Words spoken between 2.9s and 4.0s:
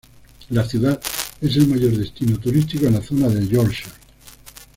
la zona de Yorkshire.